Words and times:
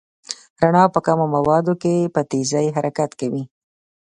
رڼا 0.61 0.83
په 0.93 0.99
کمو 1.05 1.25
موادو 1.35 1.73
کې 1.81 2.11
په 2.13 2.21
تېزۍ 2.31 2.67
حرکت 2.75 3.11
کوي. 3.19 3.43